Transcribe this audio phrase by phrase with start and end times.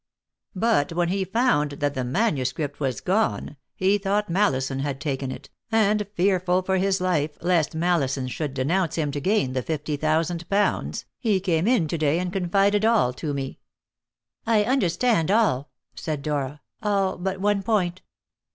[0.55, 5.51] But when he found that the manuscript was gone, he thought Mallison had taken it,
[5.71, 10.49] and, fearful for his life lest Mallison should denounce him to gain the fifty thousand
[10.49, 13.59] pounds, he came in to day and confided all to me."
[14.47, 18.01] "I understand all," said Dora "all but one point.